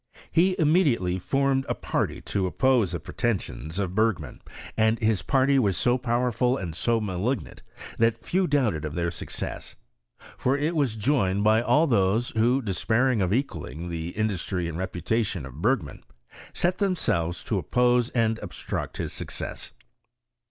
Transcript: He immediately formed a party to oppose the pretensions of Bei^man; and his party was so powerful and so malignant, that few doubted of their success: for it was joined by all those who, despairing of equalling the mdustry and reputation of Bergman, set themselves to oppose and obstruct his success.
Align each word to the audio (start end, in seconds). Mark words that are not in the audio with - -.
He 0.31 0.55
immediately 0.57 1.19
formed 1.19 1.63
a 1.69 1.75
party 1.75 2.21
to 2.21 2.47
oppose 2.47 2.91
the 2.91 2.99
pretensions 2.99 3.77
of 3.77 3.91
Bei^man; 3.91 4.39
and 4.75 4.97
his 4.97 5.21
party 5.21 5.59
was 5.59 5.77
so 5.77 5.99
powerful 5.99 6.57
and 6.57 6.73
so 6.75 6.99
malignant, 6.99 7.61
that 7.99 8.17
few 8.25 8.47
doubted 8.47 8.83
of 8.83 8.95
their 8.95 9.11
success: 9.11 9.75
for 10.39 10.57
it 10.57 10.75
was 10.75 10.95
joined 10.95 11.43
by 11.43 11.61
all 11.61 11.85
those 11.85 12.29
who, 12.31 12.63
despairing 12.63 13.21
of 13.21 13.31
equalling 13.31 13.89
the 13.89 14.13
mdustry 14.17 14.67
and 14.67 14.79
reputation 14.79 15.45
of 15.45 15.61
Bergman, 15.61 16.03
set 16.51 16.79
themselves 16.79 17.43
to 17.43 17.59
oppose 17.59 18.09
and 18.09 18.39
obstruct 18.41 18.97
his 18.97 19.13
success. 19.13 19.71